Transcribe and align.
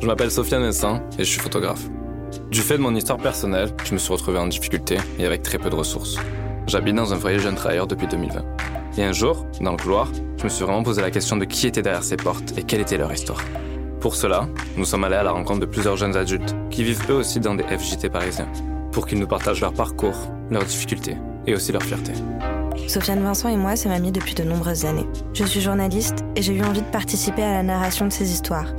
Je 0.00 0.06
m'appelle 0.06 0.30
Sofiane 0.30 0.62
Messin 0.62 1.02
et 1.18 1.24
je 1.24 1.30
suis 1.30 1.40
photographe. 1.40 1.82
Du 2.50 2.62
fait 2.62 2.78
de 2.78 2.82
mon 2.82 2.94
histoire 2.94 3.18
personnelle, 3.18 3.68
je 3.84 3.92
me 3.92 3.98
suis 3.98 4.10
retrouvé 4.10 4.38
en 4.38 4.46
difficulté 4.46 4.96
et 5.18 5.26
avec 5.26 5.42
très 5.42 5.58
peu 5.58 5.68
de 5.68 5.74
ressources. 5.74 6.16
J'habite 6.66 6.94
dans 6.94 7.12
un 7.12 7.18
foyer 7.18 7.38
jeune 7.38 7.54
travailleur 7.54 7.86
depuis 7.86 8.06
2020. 8.06 8.42
Et 8.96 9.04
un 9.04 9.12
jour, 9.12 9.46
dans 9.60 9.72
le 9.72 9.76
couloir, 9.76 10.10
je 10.38 10.44
me 10.44 10.48
suis 10.48 10.64
vraiment 10.64 10.82
posé 10.82 11.02
la 11.02 11.10
question 11.10 11.36
de 11.36 11.44
qui 11.44 11.66
était 11.66 11.82
derrière 11.82 12.02
ces 12.02 12.16
portes 12.16 12.56
et 12.56 12.62
quelle 12.62 12.80
était 12.80 12.96
leur 12.96 13.12
histoire. 13.12 13.42
Pour 14.00 14.16
cela, 14.16 14.48
nous 14.78 14.86
sommes 14.86 15.04
allés 15.04 15.16
à 15.16 15.22
la 15.22 15.32
rencontre 15.32 15.60
de 15.60 15.66
plusieurs 15.66 15.98
jeunes 15.98 16.16
adultes 16.16 16.56
qui 16.70 16.82
vivent 16.82 17.04
eux 17.10 17.16
aussi 17.16 17.38
dans 17.38 17.54
des 17.54 17.64
FJT 17.64 18.08
parisiens, 18.08 18.48
pour 18.92 19.06
qu'ils 19.06 19.18
nous 19.18 19.26
partagent 19.26 19.60
leur 19.60 19.74
parcours, 19.74 20.16
leurs 20.50 20.64
difficultés 20.64 21.18
et 21.46 21.54
aussi 21.54 21.72
leur 21.72 21.82
fierté. 21.82 22.12
Sofiane 22.88 23.22
Vincent 23.22 23.50
et 23.50 23.56
moi 23.56 23.76
sommes 23.76 23.92
amis 23.92 24.12
depuis 24.12 24.34
de 24.34 24.44
nombreuses 24.44 24.86
années. 24.86 25.06
Je 25.34 25.44
suis 25.44 25.60
journaliste 25.60 26.24
et 26.36 26.42
j'ai 26.42 26.54
eu 26.54 26.62
envie 26.62 26.80
de 26.80 26.90
participer 26.90 27.42
à 27.42 27.52
la 27.52 27.62
narration 27.62 28.06
de 28.06 28.12
ces 28.12 28.32
histoires. 28.32 28.72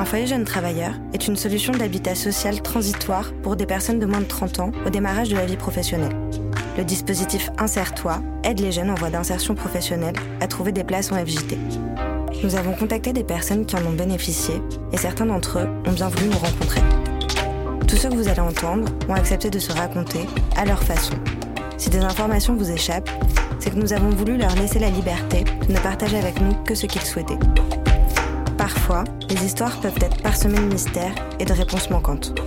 Un 0.00 0.06
foyer 0.06 0.26
jeune 0.26 0.44
travailleur 0.44 0.94
est 1.12 1.28
une 1.28 1.36
solution 1.36 1.74
d'habitat 1.74 2.14
social 2.14 2.62
transitoire 2.62 3.34
pour 3.42 3.54
des 3.54 3.66
personnes 3.66 3.98
de 3.98 4.06
moins 4.06 4.22
de 4.22 4.24
30 4.24 4.60
ans 4.60 4.72
au 4.86 4.88
démarrage 4.88 5.28
de 5.28 5.36
la 5.36 5.44
vie 5.44 5.58
professionnelle. 5.58 6.16
Le 6.78 6.84
dispositif 6.84 7.50
Insère-toi 7.58 8.22
aide 8.42 8.60
les 8.60 8.72
jeunes 8.72 8.88
en 8.88 8.94
voie 8.94 9.10
d'insertion 9.10 9.54
professionnelle 9.54 10.14
à 10.40 10.46
trouver 10.46 10.72
des 10.72 10.84
places 10.84 11.12
en 11.12 11.16
FJT. 11.16 11.58
Nous 12.42 12.54
avons 12.54 12.72
contacté 12.72 13.12
des 13.12 13.24
personnes 13.24 13.66
qui 13.66 13.76
en 13.76 13.84
ont 13.84 13.92
bénéficié 13.92 14.62
et 14.90 14.96
certains 14.96 15.26
d'entre 15.26 15.58
eux 15.58 15.68
ont 15.86 15.92
bien 15.92 16.08
voulu 16.08 16.30
nous 16.30 16.38
rencontrer. 16.38 16.80
Tous 17.86 17.96
ceux 17.96 18.08
que 18.08 18.16
vous 18.16 18.28
allez 18.28 18.40
entendre 18.40 18.88
ont 19.06 19.14
accepté 19.14 19.50
de 19.50 19.58
se 19.58 19.70
raconter 19.70 20.20
à 20.56 20.64
leur 20.64 20.82
façon. 20.82 21.12
Si 21.76 21.90
des 21.90 21.98
informations 21.98 22.56
vous 22.56 22.70
échappent, 22.70 23.10
c'est 23.58 23.68
que 23.68 23.78
nous 23.78 23.92
avons 23.92 24.08
voulu 24.08 24.38
leur 24.38 24.54
laisser 24.54 24.78
la 24.78 24.88
liberté 24.88 25.44
de 25.68 25.74
ne 25.74 25.78
partager 25.78 26.16
avec 26.16 26.40
nous 26.40 26.54
que 26.64 26.74
ce 26.74 26.86
qu'ils 26.86 27.02
souhaitaient. 27.02 27.38
Parfois, 28.60 29.04
les 29.30 29.42
histoires 29.42 29.74
peuvent 29.80 29.96
être 30.02 30.20
parsemées 30.22 30.58
de 30.58 30.64
mystères 30.66 31.14
et 31.38 31.46
de 31.46 31.52
réponses 31.54 31.88
manquantes. 31.88 32.38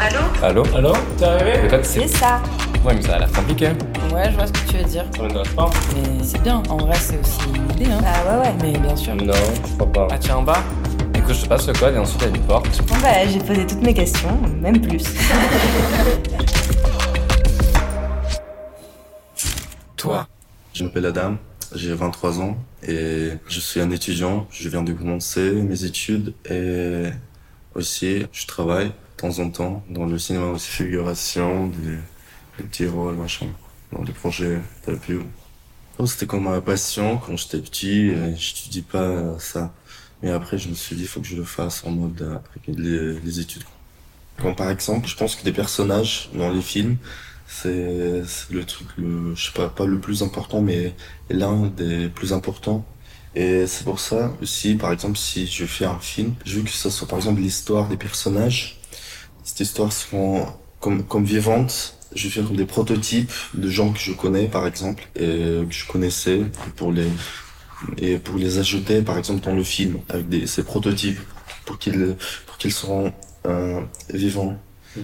Allô? 0.00 0.18
Allô? 0.42 0.64
Allô? 0.74 0.92
T'es 1.16 1.24
arrivé? 1.24 1.84
C'est 1.84 2.08
ça 2.08 2.42
Ouais, 2.84 2.94
mais 2.96 3.02
ça 3.02 3.14
a 3.14 3.18
l'air 3.20 3.30
compliqué. 3.30 3.66
Ouais, 4.12 4.28
je 4.28 4.34
vois 4.34 4.48
ce 4.48 4.52
que 4.52 4.70
tu 4.70 4.76
veux 4.78 4.82
dire. 4.82 5.04
Ça 5.14 5.22
m'intéresse 5.22 5.48
pas. 5.50 5.70
Mais 5.94 6.24
c'est 6.24 6.42
bien, 6.42 6.60
en 6.68 6.78
vrai, 6.78 6.96
c'est 6.96 7.16
aussi 7.20 7.38
une 7.54 7.70
idée, 7.80 7.92
hein. 7.92 8.00
Ah 8.04 8.24
ouais 8.24 8.40
ouais. 8.48 8.54
Mais 8.60 8.76
bien 8.76 8.96
sûr. 8.96 9.14
Non, 9.14 9.32
je 9.64 9.72
crois 9.74 9.92
pas. 9.92 10.08
Ah 10.10 10.18
tiens, 10.18 10.38
en 10.38 10.42
bas? 10.42 10.64
Écoute, 11.14 11.36
je 11.36 11.42
te 11.44 11.48
passe 11.48 11.68
le 11.68 11.74
code 11.74 11.94
et 11.94 11.98
ensuite 11.98 12.20
il 12.22 12.28
y 12.28 12.32
a 12.32 12.36
une 12.36 12.42
porte. 12.42 12.82
Bon 12.88 12.94
bah 13.00 13.24
j'ai 13.28 13.38
posé 13.38 13.64
toutes 13.68 13.82
mes 13.82 13.94
questions, 13.94 14.36
même 14.60 14.80
plus. 14.80 15.04
Toi 19.96 20.26
Je 20.74 20.82
m'appelle 20.82 21.06
Adam, 21.06 21.36
j'ai 21.74 21.94
23 21.94 22.40
ans 22.40 22.56
et 22.86 23.30
je 23.48 23.60
suis 23.60 23.80
un 23.80 23.90
étudiant. 23.90 24.46
Je 24.50 24.68
viens 24.68 24.82
de 24.82 24.92
commencer 24.92 25.52
mes 25.52 25.84
études 25.84 26.34
et 26.48 27.04
aussi 27.74 28.26
je 28.32 28.46
travaille 28.46 28.88
de 28.88 28.92
temps 29.16 29.38
en 29.38 29.50
temps 29.50 29.84
dans 29.90 30.06
le 30.06 30.18
cinéma 30.18 30.46
aussi. 30.46 30.68
Figuration, 30.68 31.68
des, 31.68 31.98
petits 32.64 32.86
rôles, 32.86 33.16
machin, 33.16 33.46
dans 33.92 34.02
des 34.02 34.12
projets, 34.12 34.60
vu. 35.06 35.20
Oh, 35.98 36.06
c'était 36.06 36.26
comme 36.26 36.44
ma 36.44 36.60
passion 36.60 37.18
quand 37.18 37.36
j'étais 37.36 37.58
petit, 37.58 38.08
et 38.08 38.36
je 38.36 38.68
dis 38.68 38.82
pas 38.82 39.38
ça. 39.38 39.72
Mais 40.22 40.30
après, 40.30 40.58
je 40.58 40.68
me 40.68 40.74
suis 40.74 40.96
dit, 40.96 41.02
il 41.02 41.08
faut 41.08 41.20
que 41.20 41.26
je 41.26 41.36
le 41.36 41.44
fasse 41.44 41.84
en 41.84 41.90
mode 41.90 42.20
euh, 42.22 42.30
avec 42.30 42.78
les, 42.78 43.20
les 43.20 43.40
études. 43.40 43.62
Comme 44.40 44.54
par 44.54 44.70
exemple, 44.70 45.08
je 45.08 45.16
pense 45.16 45.36
que 45.36 45.44
des 45.44 45.52
personnages 45.52 46.30
dans 46.34 46.50
les 46.50 46.62
films, 46.62 46.96
c'est 47.48 48.22
le 48.50 48.64
truc, 48.64 48.86
le, 48.98 49.34
je 49.34 49.46
sais 49.46 49.52
pas, 49.52 49.68
pas 49.68 49.86
le 49.86 49.98
plus 49.98 50.22
important, 50.22 50.60
mais 50.60 50.94
l'un 51.30 51.66
des 51.68 52.08
plus 52.08 52.32
importants. 52.32 52.84
Et 53.34 53.66
c'est 53.66 53.84
pour 53.84 54.00
ça 54.00 54.32
aussi, 54.42 54.74
par 54.74 54.92
exemple, 54.92 55.16
si 55.16 55.46
je 55.46 55.64
fais 55.64 55.86
un 55.86 55.98
film, 55.98 56.34
je 56.44 56.58
veux 56.58 56.62
que 56.62 56.70
ça 56.70 56.90
soit 56.90 57.08
par 57.08 57.18
exemple 57.18 57.40
l'histoire 57.40 57.88
des 57.88 57.96
personnages. 57.96 58.78
Cette 59.44 59.60
histoire 59.60 59.92
soit 59.92 60.60
comme, 60.80 61.04
comme 61.04 61.24
vivante. 61.24 61.96
Je 62.14 62.24
vais 62.24 62.30
faire 62.30 62.50
des 62.50 62.64
prototypes 62.64 63.32
de 63.54 63.68
gens 63.68 63.92
que 63.92 63.98
je 63.98 64.12
connais, 64.12 64.46
par 64.46 64.66
exemple, 64.66 65.08
et 65.16 65.64
que 65.66 65.66
je 65.70 65.86
connaissais 65.86 66.42
pour 66.76 66.92
les, 66.92 67.08
et 67.98 68.18
pour 68.18 68.36
les 68.36 68.58
ajouter, 68.58 69.02
par 69.02 69.18
exemple, 69.18 69.44
dans 69.44 69.54
le 69.54 69.64
film, 69.64 70.00
avec 70.08 70.28
des, 70.28 70.46
ces 70.46 70.64
prototypes, 70.64 71.20
pour 71.64 71.78
qu'ils, 71.78 72.16
pour 72.46 72.56
qu'ils 72.58 72.72
soient 72.72 73.12
euh, 73.46 73.80
vivants. 74.12 74.58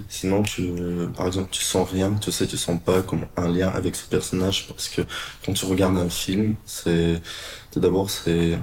Sinon, 0.09 0.43
tu, 0.43 0.73
par 1.17 1.27
exemple, 1.27 1.49
tu 1.51 1.63
sens 1.63 1.89
rien, 1.89 2.13
tu 2.15 2.33
sais, 2.33 2.47
tu 2.47 2.57
sens 2.57 2.81
pas 2.85 3.03
comme 3.03 3.27
un 3.37 3.49
lien 3.49 3.69
avec 3.69 3.95
ce 3.95 4.09
personnage 4.09 4.67
parce 4.67 4.89
que 4.89 5.03
quand 5.45 5.53
tu 5.53 5.65
regardes 5.67 5.97
un 5.97 6.09
film, 6.09 6.57
c'est, 6.65 7.21
d'abord, 7.77 8.11
c'est, 8.11 8.59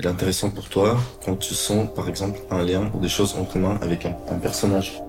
il 0.00 0.06
intéressant 0.06 0.50
pour 0.50 0.68
toi 0.68 1.00
quand 1.24 1.36
tu 1.36 1.54
sens, 1.54 1.88
par 1.94 2.08
exemple, 2.08 2.38
un 2.50 2.62
lien 2.62 2.90
ou 2.94 3.00
des 3.00 3.08
choses 3.08 3.34
en 3.34 3.44
commun 3.44 3.78
avec 3.82 4.04
un 4.04 4.38
personnage. 4.38 5.00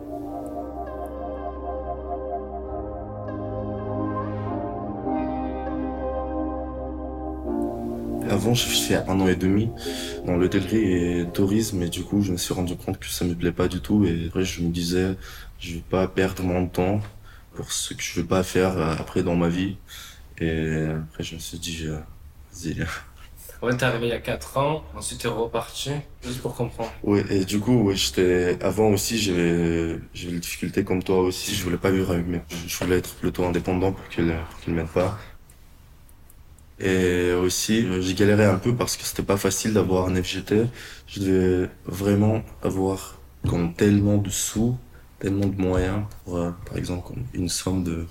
Avant, 8.40 8.54
je 8.54 8.68
fais 8.68 8.96
un 8.96 9.20
an 9.20 9.28
et 9.28 9.36
demi 9.36 9.70
dans 10.26 10.38
l'hôtellerie 10.38 10.94
et 10.94 11.26
tourisme, 11.26 11.84
et 11.84 11.90
du 11.90 12.04
coup, 12.06 12.22
je 12.22 12.32
me 12.32 12.38
suis 12.38 12.54
rendu 12.54 12.78
compte 12.78 12.98
que 12.98 13.08
ça 13.08 13.26
me 13.26 13.36
plaît 13.36 13.52
pas 13.52 13.68
du 13.68 13.82
tout, 13.82 14.06
et 14.06 14.28
après, 14.28 14.46
je 14.46 14.62
me 14.62 14.70
disais, 14.70 15.18
je 15.60 15.74
vais 15.74 15.82
pas 15.82 16.08
perdre 16.08 16.42
mon 16.44 16.66
temps 16.66 17.02
pour 17.54 17.74
ce 17.74 17.94
que 17.94 18.02
je 18.02 18.22
veux 18.22 18.26
pas 18.26 18.44
faire 18.44 18.78
euh, 18.78 18.96
après 18.98 19.24
dans 19.24 19.36
ma 19.36 19.50
vie. 19.50 19.76
Et 20.38 20.86
après, 21.12 21.26
je 21.26 21.36
me 21.36 21.40
suis 21.42 21.60
dit, 21.60 21.84
euh, 21.88 22.00
vas-y. 22.54 22.78
Ouais, 23.62 23.76
t'es 23.76 23.84
arrivé 23.84 24.06
il 24.08 24.12
y 24.12 24.14
a 24.14 24.22
4 24.22 24.58
ans, 24.58 24.86
ensuite 24.96 25.20
t'es 25.20 25.28
reparti, 25.28 25.92
juste 26.24 26.40
pour 26.40 26.56
comprendre. 26.56 26.94
Ouais, 27.04 27.26
et 27.30 27.44
du 27.44 27.60
coup, 27.60 27.90
ouais, 27.90 27.98
j'étais, 27.98 28.58
avant 28.62 28.92
aussi, 28.92 29.18
j'avais, 29.18 30.00
j'avais 30.14 30.32
des 30.32 30.40
difficultés 30.40 30.86
comme 30.86 31.04
toi 31.04 31.20
aussi. 31.20 31.54
Je 31.56 31.64
voulais 31.66 31.76
pas 31.76 31.92
vivre 31.92 32.12
avec 32.12 32.26
mes, 32.26 32.40
je 32.66 32.78
voulais 32.78 33.00
être 33.00 33.14
plutôt 33.16 33.44
indépendant 33.44 33.92
pour 33.92 34.08
qu'il, 34.08 34.34
pour 34.50 34.60
qu'il 34.62 34.74
m'aide 34.76 34.88
pas. 34.88 35.20
Et 36.80 37.34
aussi, 37.34 37.86
euh, 37.86 38.02
j'ai 38.02 38.14
galéré 38.14 38.46
un 38.46 38.58
peu 38.58 38.74
parce 38.76 38.96
que 38.98 39.04
c'était 39.04 39.24
pas 39.24 39.38
facile 39.38 39.74
d'avoir 39.74 40.08
un 40.08 40.16
FGT. 40.16 40.68
Je 41.08 41.20
devais 41.20 41.70
vraiment 41.86 42.42
avoir 42.64 43.20
comme 43.48 43.74
tellement 43.74 44.18
de 44.18 44.30
sous, 44.30 44.78
tellement 45.20 45.48
de 45.48 45.62
moyens 45.62 46.04
pour, 46.24 46.38
euh, 46.38 46.52
par 46.66 46.78
exemple, 46.78 47.14
une 47.34 47.50
somme 47.50 47.84
de 47.84 48.08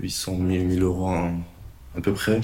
800 0.00 0.36
000, 0.36 0.64
1000 0.64 0.82
euros 0.82 1.08
à, 1.08 1.30
à 1.96 2.00
peu 2.00 2.12
près. 2.12 2.40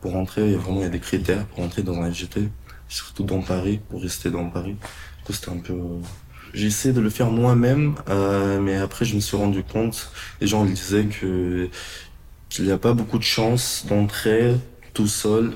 Pour 0.00 0.12
rentrer, 0.12 0.54
vraiment 0.54 0.80
il 0.80 0.84
y 0.84 0.86
a 0.86 0.90
des 0.90 1.00
critères 1.00 1.46
pour 1.46 1.58
rentrer 1.60 1.82
dans 1.82 2.00
un 2.00 2.12
FGT, 2.12 2.48
surtout 2.88 3.24
dans 3.24 3.42
Paris, 3.42 3.80
pour 3.88 4.02
rester 4.02 4.30
dans 4.30 4.48
Paris. 4.50 4.74
Du 4.74 5.24
coup, 5.24 5.32
c'était 5.32 5.50
un 5.50 5.58
peu... 5.58 5.74
J'ai 6.54 6.66
essayé 6.68 6.94
de 6.94 7.00
le 7.00 7.10
faire 7.10 7.30
moi-même, 7.30 7.94
euh, 8.08 8.58
mais 8.60 8.76
après, 8.76 9.04
je 9.04 9.14
me 9.14 9.20
suis 9.20 9.36
rendu 9.36 9.62
compte, 9.62 10.10
les 10.40 10.46
gens 10.46 10.64
ils 10.64 10.72
disaient 10.72 11.04
que 11.06 11.68
qu'il 12.48 12.64
n'y 12.64 12.72
a 12.72 12.78
pas 12.78 12.92
beaucoup 12.92 13.18
de 13.18 13.24
chance 13.24 13.84
d'entrer 13.88 14.54
tout 14.94 15.06
seul. 15.08 15.52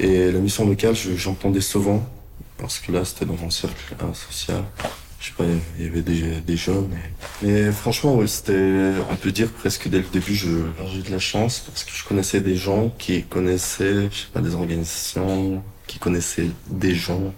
Et 0.00 0.30
la 0.32 0.38
mission 0.40 0.66
locale, 0.66 0.94
je- 0.96 1.14
j'entendais 1.16 1.60
souvent, 1.60 2.04
parce 2.58 2.78
que 2.78 2.90
là, 2.92 3.04
c'était 3.04 3.26
dans 3.26 3.36
mon 3.36 3.50
cercle 3.50 3.76
social. 4.14 4.62
Je 5.20 5.28
sais 5.28 5.34
pas, 5.36 5.44
il 5.78 5.84
y 5.84 5.88
avait 5.88 6.02
des, 6.02 6.40
des 6.40 6.56
jeunes. 6.56 6.88
Mais, 7.42 7.70
franchement, 7.70 8.16
ouais, 8.16 8.26
c'était, 8.26 8.90
on 9.08 9.14
peut 9.14 9.30
dire 9.30 9.48
presque 9.50 9.86
dès 9.88 9.98
le 9.98 10.04
début, 10.12 10.34
j'ai 10.34 10.48
eu 10.48 11.02
de 11.06 11.10
la 11.12 11.20
chance 11.20 11.60
parce 11.60 11.84
que 11.84 11.92
je 11.94 12.02
connaissais 12.04 12.40
des 12.40 12.56
gens 12.56 12.88
qui 12.98 13.22
connaissaient, 13.22 14.08
je 14.10 14.16
sais 14.16 14.26
pas, 14.32 14.40
des 14.40 14.54
organisations, 14.56 15.62
qui 15.86 16.00
connaissaient 16.00 16.48
des 16.68 16.94
gens. 16.96 17.32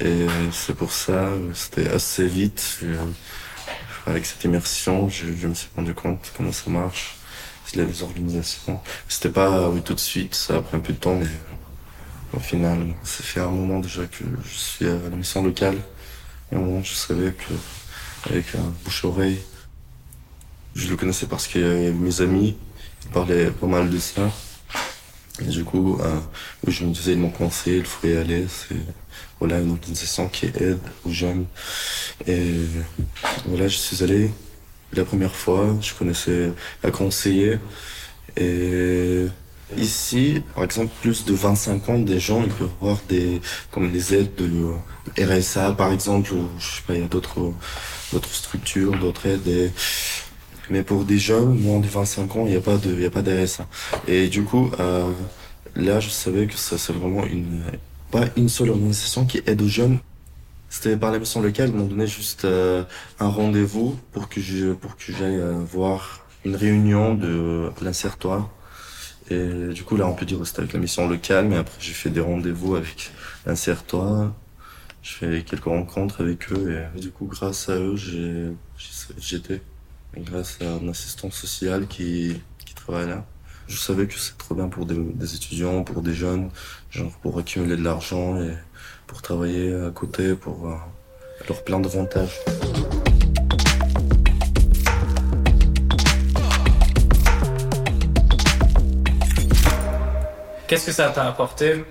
Et 0.00 0.26
c'est 0.52 0.74
pour 0.76 0.92
ça, 0.92 1.28
c'était 1.54 1.88
assez 1.88 2.26
vite. 2.26 2.80
avec 4.06 4.26
cette 4.26 4.42
immersion, 4.44 5.08
je 5.08 5.46
me 5.46 5.54
suis 5.54 5.68
rendu 5.76 5.94
compte 5.94 6.32
comment 6.36 6.52
ça 6.52 6.68
marche. 6.70 7.16
Les 7.74 8.02
organisations. 8.02 8.80
C'était 9.08 9.30
pas 9.30 9.70
oui, 9.70 9.80
tout 9.80 9.94
de 9.94 10.00
suite, 10.00 10.34
ça 10.34 10.56
a 10.56 10.62
pris 10.62 10.76
un 10.76 10.80
peu 10.80 10.92
de 10.92 10.98
temps, 10.98 11.14
mais 11.14 11.24
euh, 11.24 12.36
au 12.36 12.40
final, 12.40 12.94
ça 13.02 13.22
fait 13.22 13.40
un 13.40 13.48
moment 13.48 13.80
déjà 13.80 14.04
que 14.04 14.24
je 14.44 14.58
suis 14.58 14.86
à 14.86 14.92
la 14.92 15.16
mission 15.16 15.42
locale. 15.42 15.78
Et 16.50 16.56
au 16.56 16.60
moment, 16.60 16.82
je 16.82 16.92
savais 16.92 17.32
que, 17.32 18.30
avec 18.30 18.54
un 18.56 18.74
bouche-oreille, 18.84 19.38
je 20.74 20.88
le 20.88 20.96
connaissais 20.96 21.26
parce 21.26 21.46
que 21.46 21.58
euh, 21.58 21.92
mes 21.92 22.20
amis 22.20 22.56
parlaient 23.12 23.50
pas 23.50 23.66
mal 23.66 23.88
de 23.88 23.98
ça. 23.98 24.30
Et 25.40 25.44
du 25.44 25.64
coup, 25.64 25.98
euh, 26.00 26.20
je 26.68 26.84
me 26.84 26.92
disais, 26.92 27.12
ils 27.12 27.18
m'ont 27.18 27.30
conseillé, 27.30 27.78
il 27.78 27.86
faut 27.86 28.06
y 28.06 28.16
aller. 28.16 28.46
C'est 28.48 28.76
voilà, 29.38 29.60
une 29.60 29.70
organisation 29.70 30.28
qui 30.28 30.46
aide 30.46 30.78
aux 31.06 31.10
jeunes. 31.10 31.46
Et 32.26 32.54
voilà, 33.46 33.66
je 33.66 33.76
suis 33.76 34.02
allé 34.04 34.30
la 34.94 35.04
première 35.04 35.34
fois, 35.34 35.76
je 35.80 35.94
connaissais 35.94 36.52
la 36.82 36.90
conseiller. 36.90 37.58
Et 38.36 39.26
ici, 39.76 40.42
par 40.54 40.64
exemple, 40.64 40.92
plus 41.00 41.24
de 41.24 41.34
25 41.34 41.88
ans, 41.88 41.98
des 41.98 42.20
gens, 42.20 42.42
ils 42.42 42.50
peuvent 42.50 42.70
avoir 42.80 42.98
des, 43.08 43.40
comme 43.70 43.90
des 43.90 44.14
aides 44.14 44.34
de 44.36 44.72
RSA, 45.22 45.72
par 45.72 45.92
exemple, 45.92 46.32
ou 46.32 46.48
je 46.58 46.66
sais 46.66 46.82
pas, 46.86 46.94
il 46.94 47.00
y 47.00 47.04
a 47.04 47.08
d'autres, 47.08 47.52
d'autres 48.12 48.32
structures, 48.32 48.98
d'autres 48.98 49.26
aides. 49.26 49.72
mais 50.70 50.82
pour 50.82 51.04
des 51.04 51.18
jeunes, 51.18 51.58
moins 51.58 51.80
de 51.80 51.86
25 51.86 52.36
ans, 52.36 52.44
il 52.46 52.52
n'y 52.52 52.56
a 52.56 52.60
pas 52.60 52.76
de, 52.76 52.94
il 52.98 53.04
a 53.04 53.10
pas 53.10 53.22
d'RSA. 53.22 53.66
Et 54.08 54.28
du 54.28 54.44
coup, 54.44 54.70
euh, 54.80 55.10
là, 55.76 56.00
je 56.00 56.08
savais 56.08 56.46
que 56.46 56.56
ça, 56.56 56.78
c'est 56.78 56.92
vraiment 56.92 57.24
une, 57.24 57.62
pas 58.10 58.26
une 58.36 58.48
seule 58.48 58.70
organisation 58.70 59.24
qui 59.24 59.42
aide 59.46 59.62
aux 59.62 59.68
jeunes. 59.68 59.98
C'était 60.72 60.96
par 60.96 61.12
la 61.12 61.18
mission 61.18 61.42
locale, 61.42 61.68
ils 61.68 61.76
m'ont 61.76 61.84
donné 61.84 62.06
juste 62.06 62.46
euh, 62.46 62.82
un 63.20 63.28
rendez-vous 63.28 63.94
pour 64.10 64.30
que 64.30 64.40
je 64.40 64.72
pour 64.72 64.96
que 64.96 65.12
j'aille 65.12 65.36
euh, 65.36 65.58
voir 65.70 66.24
une 66.46 66.56
réunion 66.56 67.14
de 67.14 67.70
l'insertoire. 67.82 68.48
Et 69.30 69.68
du 69.74 69.84
coup 69.84 69.96
là 69.96 70.06
on 70.06 70.14
peut 70.14 70.24
dire 70.24 70.38
que 70.38 70.46
c'était 70.46 70.60
avec 70.60 70.72
la 70.72 70.80
mission 70.80 71.06
locale, 71.06 71.46
mais 71.46 71.58
après 71.58 71.76
j'ai 71.78 71.92
fait 71.92 72.08
des 72.08 72.22
rendez-vous 72.22 72.74
avec 72.74 73.10
l'insertoire. 73.44 74.32
Je 75.02 75.12
fais 75.12 75.42
quelques 75.42 75.64
rencontres 75.64 76.22
avec 76.22 76.50
eux 76.50 76.82
et 76.96 77.00
du 77.00 77.10
coup 77.10 77.26
grâce 77.26 77.68
à 77.68 77.76
eux 77.76 77.96
j'ai 77.96 78.50
j'étais 79.18 79.60
grâce 80.16 80.56
à 80.62 80.72
un 80.82 80.88
assistant 80.88 81.30
social 81.30 81.86
qui 81.86 82.40
qui 82.64 82.74
travaille 82.74 83.08
là. 83.08 83.26
Je 83.68 83.76
savais 83.76 84.06
que 84.06 84.18
c'est 84.18 84.38
trop 84.38 84.54
bien 84.54 84.68
pour 84.68 84.86
des, 84.86 84.96
des, 84.96 85.34
étudiants, 85.34 85.84
pour 85.84 86.02
des 86.02 86.14
jeunes, 86.14 86.48
genre 86.90 87.12
pour 87.22 87.38
accumuler 87.38 87.76
de 87.76 87.84
l'argent 87.84 88.40
et 88.40 88.54
pour 89.12 89.20
travailler 89.20 89.74
à 89.74 89.90
côté, 89.90 90.34
pour 90.34 90.66
euh, 90.66 90.74
leur 91.46 91.62
plein 91.64 91.78
d'avantages. 91.80 92.40
Qu'est-ce 100.66 100.86
que 100.86 100.92
ça 100.92 101.10
t'a 101.10 101.28
apporté 101.28 101.84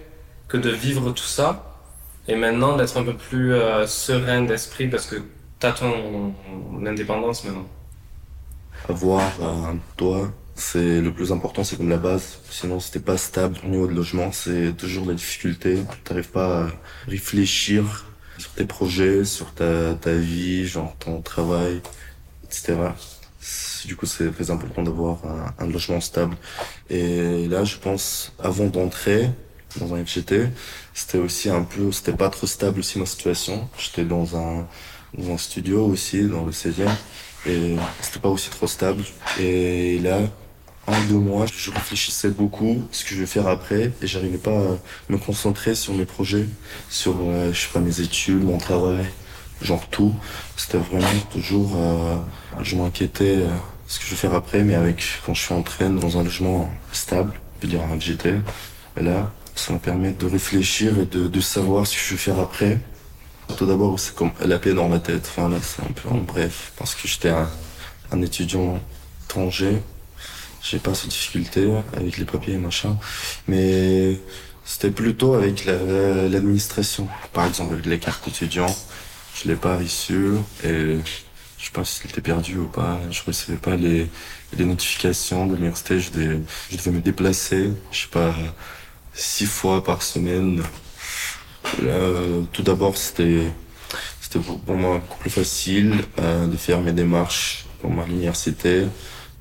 que 0.47 0.57
de 0.57 0.71
vivre 0.71 1.11
tout 1.11 1.31
ça 1.39 1.77
et 2.27 2.35
maintenant 2.35 2.75
d'être 2.75 2.97
un 2.97 3.03
peu 3.03 3.13
plus 3.13 3.53
euh, 3.53 3.85
serein 3.85 4.41
d'esprit 4.41 4.87
parce 4.87 5.05
que 5.05 5.17
t'as 5.59 5.73
ton 5.73 6.33
indépendance 6.83 7.43
maintenant? 7.43 7.67
Avoir 8.89 9.21
un 9.43 9.77
toit, 9.95 10.31
c'est 10.61 11.01
le 11.01 11.11
plus 11.11 11.31
important, 11.31 11.63
c'est 11.63 11.75
comme 11.75 11.89
la 11.89 11.97
base. 11.97 12.37
Sinon, 12.49 12.79
si 12.79 12.91
t'es 12.91 12.99
pas 12.99 13.17
stable 13.17 13.57
au 13.65 13.67
niveau 13.67 13.87
de 13.87 13.93
logement, 13.93 14.31
c'est 14.31 14.73
toujours 14.77 15.05
la 15.07 15.15
difficulté. 15.15 15.79
T'arrives 16.03 16.29
pas 16.29 16.65
à 16.65 16.67
réfléchir 17.07 18.05
sur 18.37 18.51
tes 18.51 18.65
projets, 18.65 19.25
sur 19.25 19.53
ta, 19.53 19.95
ta 19.95 20.13
vie, 20.13 20.65
genre 20.67 20.95
ton 20.99 21.21
travail, 21.21 21.81
etc. 22.45 22.75
Du 23.85 23.95
coup, 23.95 24.05
c'est 24.05 24.31
très 24.31 24.51
important 24.51 24.83
d'avoir 24.83 25.25
un, 25.25 25.53
un, 25.57 25.67
logement 25.67 25.99
stable. 25.99 26.37
Et 26.89 27.47
là, 27.47 27.63
je 27.63 27.77
pense, 27.77 28.31
avant 28.39 28.67
d'entrer 28.67 29.29
dans 29.79 29.95
un 29.95 30.05
FGT, 30.05 30.49
c'était 30.93 31.17
aussi 31.17 31.49
un 31.49 31.63
peu, 31.63 31.91
c'était 31.91 32.13
pas 32.13 32.29
trop 32.29 32.45
stable 32.45 32.79
aussi 32.79 32.99
ma 32.99 33.07
situation. 33.07 33.67
J'étais 33.79 34.05
dans 34.05 34.37
un, 34.37 34.67
dans 35.17 35.33
un 35.33 35.37
studio 35.37 35.85
aussi, 35.87 36.27
dans 36.27 36.45
le 36.45 36.51
16e 36.51 36.87
et 37.45 37.75
c'était 38.01 38.19
pas 38.19 38.29
aussi 38.29 38.49
trop 38.49 38.67
stable. 38.67 39.03
Et 39.39 39.99
là, 39.99 40.19
en 40.91 41.01
deux 41.05 41.15
mois, 41.15 41.45
je 41.45 41.71
réfléchissais 41.71 42.29
beaucoup 42.29 42.83
à 42.91 42.93
ce 42.93 43.03
que 43.03 43.11
je 43.15 43.19
vais 43.21 43.25
faire 43.25 43.47
après 43.47 43.91
et 44.01 44.07
j'arrivais 44.07 44.37
pas 44.37 44.51
à 44.51 44.77
me 45.09 45.17
concentrer 45.17 45.75
sur 45.75 45.93
mes 45.93 46.05
projets, 46.05 46.45
sur, 46.89 47.15
euh, 47.21 47.51
je 47.53 47.59
sais 47.59 47.69
pas, 47.73 47.79
mes 47.79 48.01
études, 48.01 48.43
mon 48.43 48.57
travail, 48.57 49.05
genre 49.61 49.87
tout. 49.89 50.13
C'était 50.57 50.77
vraiment 50.77 51.07
toujours, 51.31 51.71
euh, 51.75 52.17
je 52.61 52.75
m'inquiétais 52.75 53.37
euh, 53.37 53.47
ce 53.87 53.99
que 53.99 54.05
je 54.05 54.11
vais 54.11 54.17
faire 54.17 54.33
après, 54.33 54.63
mais 54.63 54.75
avec, 54.75 55.03
quand 55.25 55.33
je 55.33 55.41
suis 55.41 55.53
entré 55.53 55.89
dans 55.89 56.17
un 56.17 56.23
logement 56.23 56.69
stable, 56.91 57.33
on 57.57 57.61
peut 57.61 57.67
dire 57.67 57.81
un 57.81 57.99
j'étais, 57.99 58.35
et 58.99 59.03
là, 59.03 59.31
ça 59.55 59.73
me 59.73 59.79
permet 59.79 60.11
de 60.11 60.25
réfléchir 60.25 60.99
et 60.99 61.05
de, 61.05 61.27
de 61.27 61.41
savoir 61.41 61.85
ce 61.87 61.95
que 61.95 62.01
je 62.01 62.11
vais 62.11 62.17
faire 62.17 62.39
après. 62.39 62.79
Tout 63.57 63.65
d'abord, 63.65 63.99
c'est 63.99 64.15
comme 64.15 64.31
la 64.45 64.59
paix 64.59 64.73
dans 64.73 64.87
ma 64.87 64.99
tête. 64.99 65.27
Enfin, 65.29 65.49
là, 65.49 65.57
c'est 65.61 65.81
un 65.81 65.91
peu 65.93 66.09
en 66.09 66.19
bref, 66.19 66.71
parce 66.77 66.95
que 66.95 67.07
j'étais 67.07 67.29
un, 67.29 67.49
un 68.11 68.21
étudiant 68.21 68.79
étranger. 69.25 69.81
J'ai 70.63 70.79
pas 70.79 70.93
ces 70.93 71.07
difficultés 71.07 71.69
avec 71.95 72.17
les 72.17 72.25
papiers 72.25 72.53
et 72.53 72.57
machin. 72.57 72.97
Mais 73.47 74.19
c'était 74.65 74.91
plutôt 74.91 75.33
avec 75.33 75.65
l'administration. 75.65 77.07
Par 77.33 77.47
exemple, 77.47 77.73
avec 77.73 77.85
les 77.85 77.99
cartes 77.99 78.27
étudiants. 78.27 78.75
Je 79.35 79.47
l'ai 79.47 79.55
pas 79.55 79.77
reçu 79.77 80.33
et 80.63 80.97
je 81.57 81.65
sais 81.65 81.71
pas 81.73 81.85
si 81.85 82.01
c'était 82.01 82.21
perdu 82.21 82.57
ou 82.57 82.67
pas. 82.67 82.99
Je 83.09 83.21
recevais 83.25 83.57
pas 83.57 83.75
les, 83.75 84.07
les 84.57 84.65
notifications 84.65 85.47
de 85.47 85.55
l'université. 85.55 85.99
Je 85.99 86.11
devais, 86.11 86.39
je 86.69 86.77
devais 86.77 86.91
me 86.91 87.01
déplacer, 87.01 87.71
je 87.91 88.01
sais 88.01 88.07
pas, 88.07 88.35
six 89.13 89.45
fois 89.45 89.83
par 89.83 90.03
semaine 90.03 90.61
euh, 91.83 92.41
tout 92.51 92.63
d'abord, 92.63 92.97
c'était 92.97 93.43
c'était 94.21 94.39
pour 94.39 94.75
moi 94.75 94.99
beaucoup 94.99 95.19
plus 95.19 95.29
facile 95.29 95.95
euh, 96.19 96.47
de 96.47 96.55
faire 96.55 96.79
mes 96.81 96.93
démarches 96.93 97.65
pour 97.81 97.91
ma 97.91 98.05
université. 98.05 98.85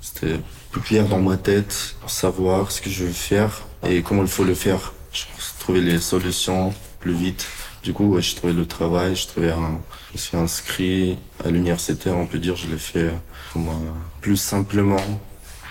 C'était 0.01 0.41
plus 0.71 0.81
clair 0.81 1.07
dans 1.07 1.21
ma 1.21 1.37
tête 1.37 1.97
pour 2.01 2.11
savoir 2.11 2.71
ce 2.71 2.81
que 2.81 2.91
je 2.91 3.05
veux 3.05 3.13
faire 3.13 3.63
et 3.87 4.03
comment 4.03 4.23
il 4.23 4.29
faut 4.29 4.45
le 4.45 4.55
faire. 4.55 4.93
Je 5.13 5.25
trouver 5.59 5.81
les 5.81 5.99
solutions 5.99 6.73
plus 7.01 7.13
vite. 7.15 7.47
Du 7.83 7.93
coup, 7.93 8.07
ouais, 8.07 8.23
j'ai 8.23 8.35
trouvé 8.35 8.53
le 8.53 8.67
travail, 8.67 9.17
j'ai 9.17 9.27
trouvé 9.27 9.51
un, 9.51 9.81
je 10.15 10.19
suis 10.19 10.37
inscrit 10.37 11.19
à 11.45 11.51
l'université, 11.51 12.11
on 12.11 12.27
peut 12.27 12.39
dire, 12.39 12.57
je 12.57 12.67
l'ai 12.67 12.79
fait 12.79 13.11
moi, 13.55 13.75
plus 14.21 14.37
simplement 14.37 15.01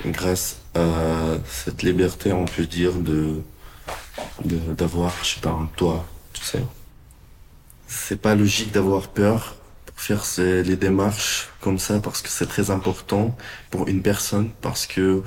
grâce 0.05 0.57
à 0.75 1.37
cette 1.47 1.83
liberté, 1.83 2.31
on 2.31 2.45
peut 2.45 2.65
dire, 2.65 2.93
de 2.93 3.41
d'avoir, 4.45 5.13
je 5.23 5.35
sais 5.35 5.39
pas, 5.41 5.49
un 5.49 5.69
toit, 5.75 6.05
tu 6.33 6.43
sais. 6.43 6.63
C'est 7.87 8.21
pas 8.21 8.35
logique 8.35 8.71
d'avoir 8.71 9.07
peur 9.07 9.55
faire 9.99 10.25
ces, 10.25 10.63
les 10.63 10.75
démarches 10.77 11.49
comme 11.61 11.77
ça 11.77 11.99
parce 11.99 12.21
que 12.21 12.29
c'est 12.29 12.45
très 12.45 12.71
important 12.71 13.35
pour 13.69 13.87
une 13.87 14.01
personne 14.01 14.49
parce 14.61 14.87
que 14.87 15.23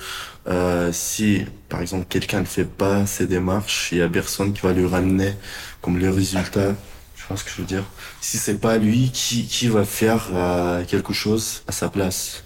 euh, 0.48 0.90
si 0.92 1.44
par 1.68 1.80
exemple 1.82 2.06
quelqu'un 2.08 2.40
ne 2.40 2.46
fait 2.46 2.64
pas 2.64 3.06
ces 3.06 3.26
démarches, 3.26 3.90
il 3.92 3.98
y 3.98 4.02
a 4.02 4.08
personne 4.08 4.52
qui 4.52 4.62
va 4.62 4.72
lui 4.72 4.86
ramener 4.86 5.34
comme 5.82 5.98
le 5.98 6.10
résultat. 6.10 6.74
Je 7.16 7.26
pense 7.28 7.42
que 7.42 7.50
je 7.50 7.56
veux 7.56 7.66
dire? 7.66 7.84
Si 8.20 8.38
c'est 8.38 8.58
pas 8.58 8.78
lui 8.78 9.10
qui 9.12 9.46
qui 9.46 9.68
va 9.68 9.84
faire 9.84 10.28
euh, 10.32 10.84
quelque 10.84 11.12
chose 11.12 11.62
à 11.68 11.72
sa 11.72 11.88
place. 11.88 12.44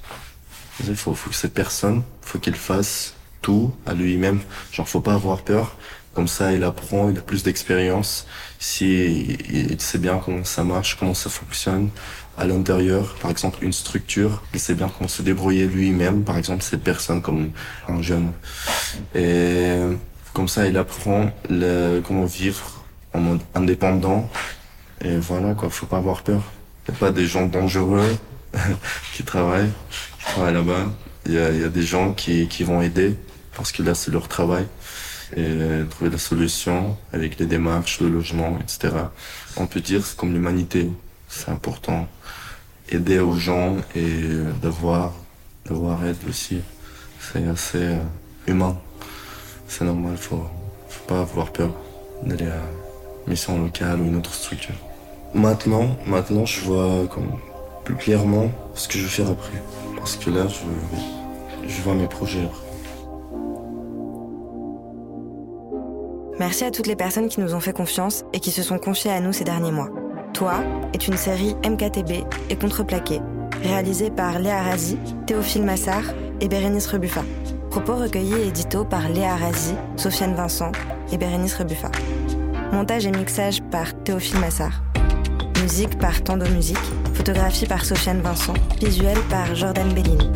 Il 0.86 0.96
faut, 0.96 1.14
faut 1.14 1.30
que 1.30 1.36
cette 1.36 1.54
personne, 1.54 2.02
faut 2.20 2.38
qu'il 2.38 2.54
fasse 2.54 3.14
tout 3.40 3.72
à 3.86 3.94
lui-même. 3.94 4.40
Genre, 4.72 4.88
faut 4.88 5.00
pas 5.00 5.14
avoir 5.14 5.42
peur. 5.42 5.76
Comme 6.16 6.28
ça, 6.28 6.50
il 6.54 6.64
apprend, 6.64 7.10
il 7.10 7.18
a 7.18 7.20
plus 7.20 7.42
d'expérience. 7.42 8.26
Si 8.58 9.36
il 9.50 9.78
sait 9.82 9.98
bien 9.98 10.18
comment 10.24 10.44
ça 10.44 10.64
marche, 10.64 10.96
comment 10.98 11.12
ça 11.12 11.28
fonctionne 11.28 11.90
à 12.38 12.46
l'intérieur, 12.46 13.16
par 13.20 13.30
exemple 13.30 13.58
une 13.60 13.74
structure, 13.74 14.42
il 14.54 14.60
sait 14.60 14.72
bien 14.72 14.90
comment 14.96 15.08
se 15.08 15.20
débrouiller 15.20 15.66
lui-même, 15.66 16.24
par 16.24 16.38
exemple 16.38 16.62
cette 16.62 16.82
personne 16.82 17.20
comme 17.20 17.50
un 17.86 18.00
jeune. 18.00 18.32
Et 19.14 19.76
comme 20.32 20.48
ça, 20.48 20.66
il 20.66 20.78
apprend 20.78 21.30
comment 22.06 22.24
vivre 22.24 22.82
en 23.12 23.20
mode 23.20 23.40
indépendant. 23.54 24.30
Et 25.04 25.18
voilà, 25.18 25.52
quoi, 25.52 25.68
faut 25.68 25.84
pas 25.84 25.98
avoir 25.98 26.22
peur. 26.22 26.40
Il 26.88 26.92
n'y 26.92 26.96
a 26.96 26.98
pas 26.98 27.10
des 27.10 27.26
gens 27.26 27.44
dangereux 27.44 28.16
qui 29.14 29.22
travaillent, 29.22 29.72
là-bas. 30.38 30.86
Il 31.26 31.34
y 31.34 31.38
a, 31.38 31.50
y 31.50 31.64
a 31.64 31.68
des 31.68 31.82
gens 31.82 32.14
qui, 32.14 32.48
qui 32.48 32.64
vont 32.64 32.80
aider 32.80 33.16
parce 33.54 33.70
que 33.70 33.82
là, 33.82 33.94
c'est 33.94 34.10
leur 34.10 34.28
travail 34.28 34.66
et 35.34 35.82
trouver 35.90 36.10
la 36.10 36.18
solution 36.18 36.96
avec 37.12 37.38
les 37.38 37.46
démarches, 37.46 38.00
le 38.00 38.08
logement, 38.08 38.58
etc. 38.60 38.94
On 39.56 39.66
peut 39.66 39.80
dire 39.80 40.04
c'est 40.04 40.16
comme 40.16 40.32
l'humanité, 40.32 40.90
c'est 41.28 41.50
important. 41.50 42.06
Aider 42.88 43.18
aux 43.18 43.34
gens 43.34 43.76
et 43.96 44.22
d'avoir, 44.62 45.12
d'avoir 45.64 46.04
aide 46.06 46.16
aussi, 46.28 46.60
c'est 47.20 47.44
assez 47.48 47.78
euh, 47.78 47.98
humain. 48.46 48.78
C'est 49.66 49.84
normal, 49.84 50.16
faut, 50.16 50.46
faut 50.88 51.04
pas 51.08 51.20
avoir 51.20 51.50
peur 51.52 51.74
d'aller 52.22 52.46
à 52.46 52.62
une 53.26 53.30
mission 53.30 53.60
locale 53.60 54.00
ou 54.00 54.04
une 54.04 54.16
autre 54.16 54.32
structure. 54.32 54.76
Maintenant, 55.34 55.96
maintenant, 56.06 56.46
je 56.46 56.60
vois 56.60 57.08
plus 57.84 57.96
clairement 57.96 58.50
ce 58.74 58.86
que 58.86 58.98
je 58.98 59.02
vais 59.02 59.08
faire 59.08 59.30
après. 59.30 59.60
Parce 59.96 60.16
que 60.16 60.30
là, 60.30 60.46
je, 60.46 61.68
je 61.68 61.82
vois 61.82 61.94
mes 61.94 62.06
projets 62.06 62.44
après. 62.44 62.66
Merci 66.38 66.64
à 66.64 66.70
toutes 66.70 66.86
les 66.86 66.96
personnes 66.96 67.28
qui 67.28 67.40
nous 67.40 67.54
ont 67.54 67.60
fait 67.60 67.72
confiance 67.72 68.24
et 68.34 68.40
qui 68.40 68.50
se 68.50 68.62
sont 68.62 68.78
confiées 68.78 69.10
à 69.10 69.20
nous 69.20 69.32
ces 69.32 69.44
derniers 69.44 69.72
mois. 69.72 69.88
Toi 70.34 70.56
est 70.92 71.08
une 71.08 71.16
série 71.16 71.56
MKTB 71.64 72.26
et 72.50 72.56
contreplaquée, 72.56 73.20
réalisée 73.62 74.10
par 74.10 74.38
Léa 74.38 74.62
Razi, 74.62 74.98
Théophile 75.26 75.64
Massard 75.64 76.04
et 76.42 76.48
Bérénice 76.48 76.88
Rebuffa. 76.88 77.22
Propos 77.70 77.96
recueillis 77.96 78.34
et 78.34 78.48
édito 78.48 78.84
par 78.84 79.08
Léa 79.08 79.34
Razi, 79.36 79.74
Sofiane 79.96 80.34
Vincent 80.34 80.72
et 81.10 81.16
Bérénice 81.16 81.54
Rebuffa. 81.54 81.90
Montage 82.70 83.06
et 83.06 83.12
mixage 83.12 83.62
par 83.70 83.94
Théophile 84.04 84.40
Massard. 84.40 84.82
Musique 85.62 85.98
par 85.98 86.22
Tando 86.22 86.46
Musique. 86.50 86.76
Photographie 87.14 87.66
par 87.66 87.84
Sofiane 87.84 88.20
Vincent. 88.20 88.54
Visuel 88.78 89.16
par 89.30 89.54
Jordan 89.54 89.90
Bellini. 89.94 90.30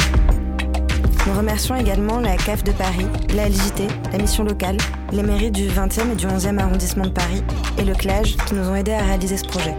Nous 1.27 1.35
remercions 1.35 1.77
également 1.77 2.19
la 2.19 2.37
CAF 2.37 2.65
de 2.65 2.73
Paris, 2.73 3.07
la 3.35 3.49
LJT, 3.49 3.87
la 4.13 4.19
mission 4.19 4.43
locale, 4.43 4.79
les 5.13 5.23
mairies 5.23 5.51
du 5.51 5.69
20e 5.69 6.13
et 6.13 6.15
du 6.15 6.27
11e 6.27 6.59
arrondissement 6.59 7.05
de 7.05 7.11
Paris 7.11 7.43
et 7.79 7.85
le 7.85 7.95
CLAGE 7.95 8.37
qui 8.47 8.55
nous 8.55 8.69
ont 8.69 8.75
aidés 8.75 8.95
à 8.95 9.03
réaliser 9.03 9.37
ce 9.37 9.45
projet. 9.45 9.75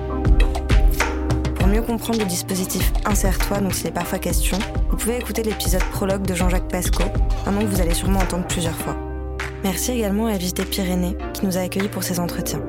Pour 1.55 1.67
mieux 1.67 1.81
comprendre 1.81 2.19
le 2.19 2.25
dispositif 2.25 2.93
Insère-toi 3.05 3.60
dont 3.60 3.69
il 3.69 3.88
est 3.88 3.91
parfois 3.91 4.19
question, 4.19 4.60
vous 4.89 4.98
pouvez 4.98 5.17
écouter 5.17 5.41
l'épisode 5.41 5.83
prologue 5.86 6.25
de 6.25 6.36
Jean-Jacques 6.36 6.69
Pasco, 6.69 7.03
un 7.48 7.51
nom 7.51 7.62
que 7.62 7.65
vous 7.65 7.81
allez 7.81 7.95
sûrement 7.95 8.19
entendre 8.19 8.45
plusieurs 8.48 8.75
fois. 8.75 8.95
Merci 9.63 9.91
également 9.93 10.27
à 10.27 10.33
LJT 10.33 10.65
Pyrénées 10.65 11.17
qui 11.33 11.45
nous 11.45 11.57
a 11.57 11.62
accueillis 11.62 11.89
pour 11.89 12.03
ces 12.03 12.19
entretiens. 12.19 12.62